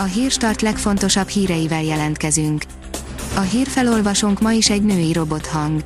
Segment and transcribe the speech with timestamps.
[0.00, 2.62] A hírstart legfontosabb híreivel jelentkezünk.
[3.36, 5.84] A hírfelolvasónk ma is egy női robothang.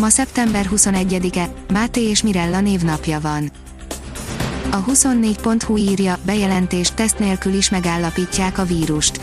[0.00, 3.50] Ma szeptember 21-e, Máté és Mirella névnapja van.
[4.70, 9.20] A 24.hu írja, bejelentés teszt nélkül is megállapítják a vírust.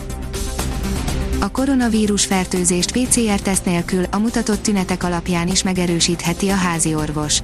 [1.40, 7.42] A koronavírus fertőzést PCR-teszt nélkül a mutatott tünetek alapján is megerősítheti a házi orvos.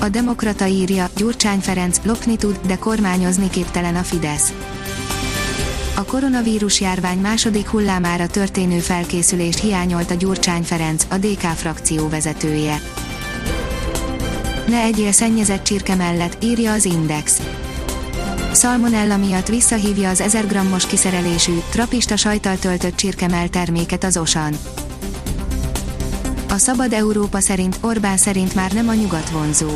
[0.00, 4.52] A Demokrata írja, Gyurcsány Ferenc lopni tud, de kormányozni képtelen a Fidesz.
[5.96, 12.80] A koronavírus járvány második hullámára történő felkészülést hiányolta Gyurcsány Ferenc, a DK frakció vezetője.
[14.66, 17.40] Ne egyél szennyezett csirke mellett, írja az Index.
[18.54, 24.54] Salmonella miatt visszahívja az 1000 grammos kiszerelésű, trapista sajtal töltött csirkemell terméket az Osan.
[26.50, 29.68] A Szabad Európa szerint Orbán szerint már nem a nyugat vonzó.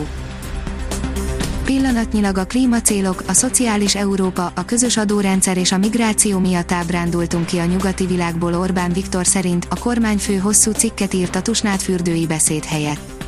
[1.64, 7.58] Pillanatnyilag a klímacélok, a szociális Európa, a közös adórendszer és a migráció miatt ábrándultunk ki
[7.58, 12.64] a nyugati világból Orbán Viktor szerint a kormányfő hosszú cikket írt a Tusnád fürdői beszéd
[12.64, 13.24] helyett.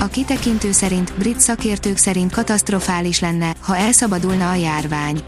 [0.00, 5.22] A kitekintő szerint, brit szakértők szerint katasztrofális lenne, ha elszabadulna a járvány.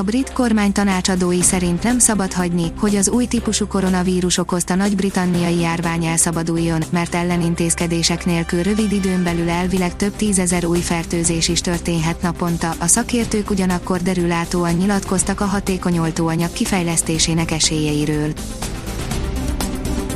[0.00, 5.58] A brit kormány tanácsadói szerint nem szabad hagyni, hogy az új típusú koronavírus okozta nagy-britanniai
[5.58, 12.22] járvány elszabaduljon, mert ellenintézkedések nélkül rövid időn belül elvileg több tízezer új fertőzés is történhet
[12.22, 12.74] naponta.
[12.78, 18.32] A szakértők ugyanakkor derülátóan nyilatkoztak a hatékony oltóanyag kifejlesztésének esélyeiről.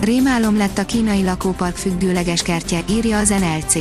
[0.00, 3.74] Rémálom lett a kínai lakópark függőleges kertje, írja az NLC.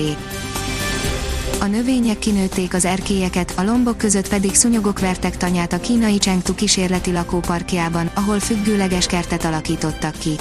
[1.64, 6.56] A növények kinőtték az erkélyeket, a lombok között pedig szúnyogok vertek tanyát a kínai Chengtu
[6.56, 10.36] kísérleti lakóparkjában, ahol függőleges kertet alakítottak ki.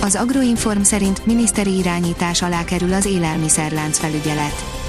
[0.00, 4.83] Az Agroinform szerint miniszteri irányítás alá kerül az élelmiszerlánc felügyelet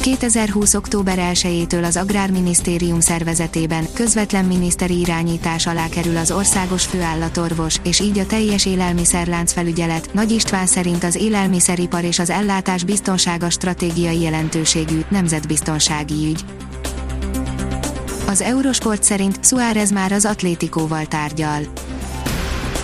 [0.00, 0.74] 2020.
[0.74, 8.18] október 1-től az Agrárminisztérium szervezetében közvetlen miniszteri irányítás alá kerül az országos főállatorvos, és így
[8.18, 10.10] a teljes élelmiszerlánc felügyelet.
[10.12, 16.44] Nagy István szerint az élelmiszeripar és az ellátás biztonsága stratégiai jelentőségű, nemzetbiztonsági ügy.
[18.26, 21.60] Az Eurosport szerint Suárez már az Atlétikóval tárgyal.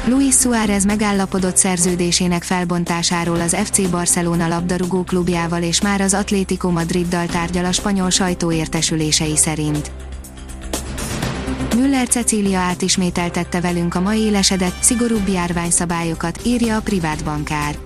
[0.08, 7.26] Luis Suárez megállapodott szerződésének felbontásáról az FC Barcelona labdarúgó klubjával és már az Atlético Madriddal
[7.26, 9.90] tárgyal a spanyol sajtó értesülései szerint.
[11.76, 17.76] Müller Cecília átismételtette velünk a mai élesedett, szigorúbb járványszabályokat, írja a privát bankár.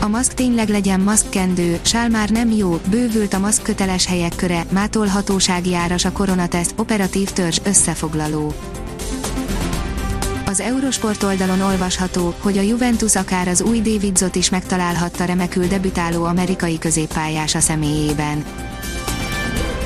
[0.00, 4.64] A maszk tényleg legyen maszkkendő, sál már nem jó, bővült a maszk köteles helyek köre,
[4.70, 8.54] mától hatósági áras a koronateszt, operatív törzs, összefoglaló.
[10.48, 15.66] Az Eurosport oldalon olvasható, hogy a Juventus akár az új David Zott is megtalálhatta remekül
[15.66, 18.44] debütáló amerikai középpályása személyében.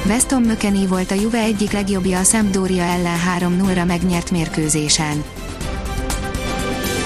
[0.06, 5.24] Weston McKennie volt a Juve egyik legjobbja a Sampdoria ellen 3-0-ra megnyert mérkőzésen.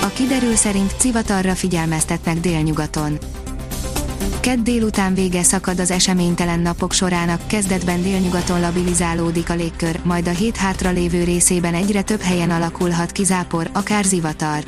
[0.02, 3.18] A kiderül szerint civatarra figyelmeztetnek délnyugaton.
[4.40, 10.30] Kedd délután vége szakad az eseménytelen napok sorának, kezdetben délnyugaton labilizálódik a légkör, majd a
[10.30, 14.64] hét hátra lévő részében egyre több helyen alakulhat ki zápor, akár zivatar.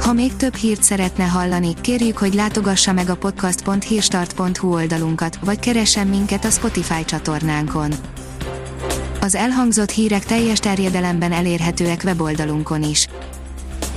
[0.00, 6.06] Ha még több hírt szeretne hallani, kérjük, hogy látogassa meg a podcast.hírstart.hu oldalunkat, vagy keressen
[6.06, 7.92] minket a Spotify csatornánkon.
[9.20, 13.08] Az elhangzott hírek teljes terjedelemben elérhetőek weboldalunkon is.